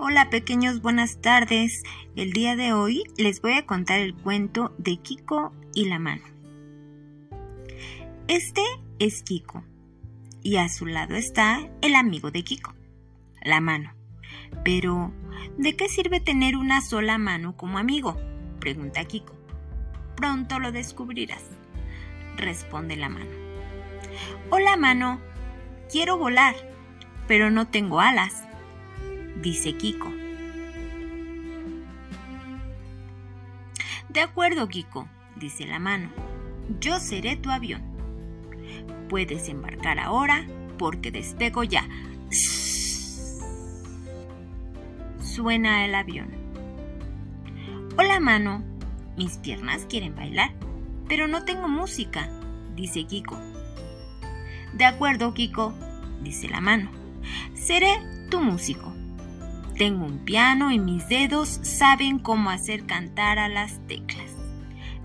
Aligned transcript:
Hola 0.00 0.30
pequeños, 0.30 0.80
buenas 0.80 1.20
tardes. 1.20 1.82
El 2.14 2.32
día 2.32 2.54
de 2.54 2.72
hoy 2.72 3.02
les 3.16 3.42
voy 3.42 3.54
a 3.54 3.66
contar 3.66 3.98
el 3.98 4.14
cuento 4.14 4.72
de 4.78 4.96
Kiko 4.98 5.52
y 5.74 5.86
la 5.86 5.98
mano. 5.98 6.22
Este 8.28 8.62
es 9.00 9.24
Kiko 9.24 9.64
y 10.40 10.58
a 10.58 10.68
su 10.68 10.86
lado 10.86 11.16
está 11.16 11.68
el 11.80 11.96
amigo 11.96 12.30
de 12.30 12.44
Kiko, 12.44 12.74
la 13.42 13.60
mano. 13.60 13.92
Pero, 14.64 15.12
¿de 15.56 15.74
qué 15.74 15.88
sirve 15.88 16.20
tener 16.20 16.56
una 16.56 16.80
sola 16.80 17.18
mano 17.18 17.56
como 17.56 17.76
amigo? 17.76 18.16
pregunta 18.60 19.04
Kiko. 19.04 19.34
Pronto 20.14 20.60
lo 20.60 20.70
descubrirás, 20.70 21.42
responde 22.36 22.94
la 22.94 23.08
mano. 23.08 23.32
Hola 24.50 24.76
mano, 24.76 25.20
quiero 25.90 26.16
volar, 26.16 26.54
pero 27.26 27.50
no 27.50 27.66
tengo 27.66 28.00
alas 28.00 28.37
dice 29.42 29.74
Kiko. 29.74 30.12
De 34.08 34.20
acuerdo, 34.20 34.68
Kiko, 34.68 35.08
dice 35.36 35.66
la 35.66 35.78
mano. 35.78 36.10
Yo 36.80 36.98
seré 36.98 37.36
tu 37.36 37.50
avión. 37.50 37.82
Puedes 39.08 39.48
embarcar 39.48 39.98
ahora 39.98 40.46
porque 40.76 41.10
despego 41.10 41.64
ya. 41.64 41.86
Suena 45.20 45.84
el 45.84 45.94
avión. 45.94 46.30
Hola, 47.96 48.20
mano. 48.20 48.62
Mis 49.16 49.36
piernas 49.38 49.84
quieren 49.88 50.14
bailar, 50.14 50.52
pero 51.08 51.26
no 51.26 51.44
tengo 51.44 51.66
música, 51.66 52.30
dice 52.76 53.04
Kiko. 53.04 53.36
De 54.74 54.84
acuerdo, 54.84 55.34
Kiko, 55.34 55.74
dice 56.22 56.48
la 56.48 56.60
mano. 56.60 56.90
Seré 57.54 57.98
tu 58.30 58.40
músico. 58.40 58.97
Tengo 59.78 60.06
un 60.06 60.24
piano 60.24 60.72
y 60.72 60.80
mis 60.80 61.08
dedos 61.08 61.48
saben 61.62 62.18
cómo 62.18 62.50
hacer 62.50 62.84
cantar 62.84 63.38
a 63.38 63.48
las 63.48 63.78
teclas. 63.86 64.32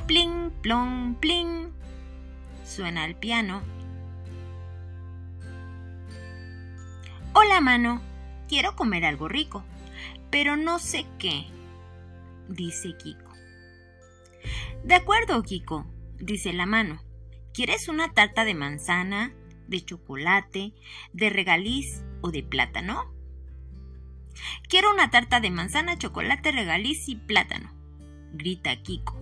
Pling, 0.08 0.50
plong, 0.64 1.16
pling. 1.20 1.72
Suena 2.66 3.06
el 3.06 3.16
piano. 3.16 3.62
Hola, 7.34 7.62
mano. 7.62 8.02
Quiero 8.50 8.76
comer 8.76 9.06
algo 9.06 9.28
rico, 9.28 9.64
pero 10.32 10.58
no 10.58 10.80
sé 10.80 11.06
qué, 11.20 11.46
dice 12.50 12.98
Kiko. 12.98 13.32
De 14.84 14.96
acuerdo, 14.96 15.44
Kiko, 15.44 15.86
dice 16.18 16.52
la 16.52 16.66
mano. 16.66 17.00
¿Quieres 17.54 17.90
una 17.90 18.14
tarta 18.14 18.44
de 18.44 18.56
manzana, 18.56 19.34
de 19.68 19.86
chocolate, 19.86 20.74
de 21.14 21.30
regaliz 21.30 22.04
o 22.22 22.32
de 22.32 22.42
plátano? 22.42 23.14
Quiero 24.68 24.92
una 24.92 25.10
tarta 25.12 25.40
de 25.40 25.52
manzana, 25.52 25.98
chocolate, 25.98 26.52
regaliz 26.52 27.08
y 27.10 27.16
plátano, 27.16 27.72
grita 28.34 28.76
Kiko. 28.82 29.20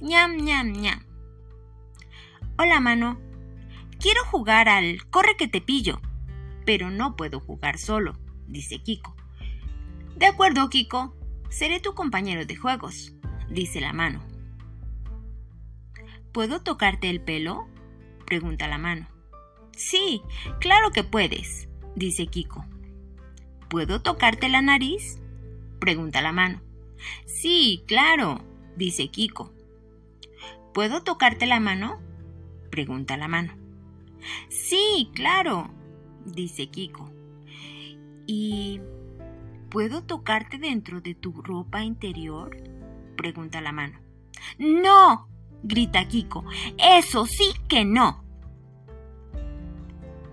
ñam, 0.00 0.36
ñam, 0.36 0.72
ñam. 0.72 1.00
Hola, 2.58 2.80
mano. 2.80 3.20
Quiero 4.00 4.24
jugar 4.24 4.68
al 4.68 5.06
corre 5.08 5.36
que 5.36 5.48
te 5.48 5.60
pillo, 5.60 6.00
pero 6.64 6.90
no 6.90 7.16
puedo 7.16 7.40
jugar 7.40 7.78
solo, 7.78 8.18
dice 8.46 8.82
Kiko. 8.82 9.16
De 10.16 10.26
acuerdo, 10.26 10.68
Kiko. 10.68 11.14
Seré 11.48 11.80
tu 11.80 11.94
compañero 11.94 12.44
de 12.44 12.56
juegos, 12.56 13.14
dice 13.48 13.80
la 13.80 13.92
mano. 13.92 14.20
¿Puedo 16.32 16.62
tocarte 16.62 17.08
el 17.08 17.20
pelo? 17.20 17.68
pregunta 18.26 18.68
la 18.68 18.76
mano. 18.76 19.06
Sí, 19.76 20.20
claro 20.60 20.90
que 20.90 21.04
puedes, 21.04 21.68
dice 21.94 22.26
Kiko. 22.26 22.66
¿Puedo 23.76 24.00
tocarte 24.00 24.48
la 24.48 24.62
nariz? 24.62 25.20
pregunta 25.80 26.22
la 26.22 26.32
mano. 26.32 26.62
Sí, 27.26 27.84
claro, 27.86 28.40
dice 28.74 29.08
Kiko. 29.08 29.52
¿Puedo 30.72 31.02
tocarte 31.02 31.44
la 31.44 31.60
mano? 31.60 32.00
pregunta 32.70 33.18
la 33.18 33.28
mano. 33.28 33.52
Sí, 34.48 35.10
claro, 35.12 35.68
dice 36.24 36.68
Kiko. 36.68 37.10
¿Y 38.26 38.80
puedo 39.68 40.02
tocarte 40.04 40.56
dentro 40.56 41.02
de 41.02 41.14
tu 41.14 41.42
ropa 41.42 41.84
interior? 41.84 42.56
pregunta 43.14 43.60
la 43.60 43.72
mano. 43.72 44.00
No, 44.56 45.28
grita 45.62 46.08
Kiko. 46.08 46.46
Eso 46.78 47.26
sí 47.26 47.52
que 47.68 47.84
no. 47.84 48.24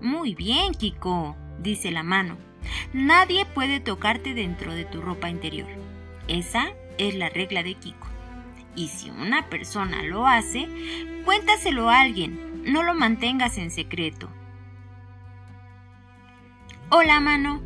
Muy 0.00 0.34
bien, 0.34 0.72
Kiko, 0.72 1.36
dice 1.60 1.90
la 1.90 2.02
mano. 2.02 2.38
Nadie 2.94 3.44
puede 3.44 3.80
tocarte 3.80 4.34
dentro 4.34 4.72
de 4.72 4.84
tu 4.84 5.02
ropa 5.02 5.28
interior. 5.28 5.66
Esa 6.28 6.68
es 6.96 7.16
la 7.16 7.28
regla 7.28 7.64
de 7.64 7.74
Kiko. 7.74 8.06
Y 8.76 8.86
si 8.86 9.10
una 9.10 9.50
persona 9.50 10.04
lo 10.04 10.28
hace, 10.28 10.68
cuéntaselo 11.24 11.90
a 11.90 12.02
alguien, 12.02 12.62
no 12.64 12.84
lo 12.84 12.94
mantengas 12.94 13.58
en 13.58 13.72
secreto. 13.72 14.30
Hola, 16.88 17.18
mano. 17.18 17.62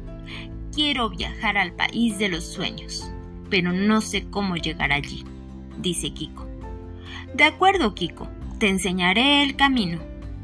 Quiero 0.75 1.11
viajar 1.11 1.59
al 1.59 1.72
país 1.72 2.16
de 2.16 2.31
los 2.31 2.50
sueños, 2.50 3.12
pero 3.50 3.71
no 3.71 4.00
sé 4.00 4.31
cómo 4.31 4.56
llegar 4.56 4.93
allí, 4.93 5.27
dice 5.77 6.15
Kiko. 6.15 6.49
De 7.34 7.45
acuerdo, 7.45 7.95
Kiko, 7.95 8.28
te 8.59 8.71
enseñaré 8.71 9.43
el 9.43 9.56
camino, 9.56 10.00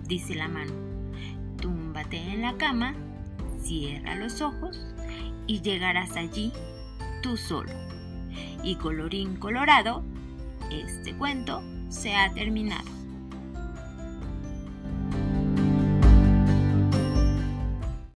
dice 0.06 0.34
la 0.34 0.48
mano. 0.48 0.72
Túmbate 1.58 2.18
en 2.18 2.42
la 2.42 2.58
cama 2.58 2.94
Cierra 3.64 4.14
los 4.14 4.42
ojos 4.42 4.78
y 5.46 5.62
llegarás 5.62 6.16
allí 6.16 6.52
tú 7.22 7.36
solo. 7.38 7.72
Y 8.62 8.76
colorín 8.76 9.36
colorado, 9.36 10.04
este 10.70 11.14
cuento 11.16 11.62
se 11.88 12.14
ha 12.14 12.32
terminado. 12.34 13.03